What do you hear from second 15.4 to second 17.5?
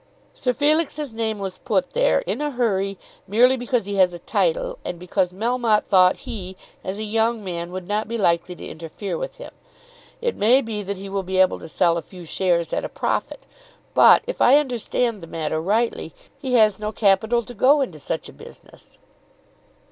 rightly, he has no capital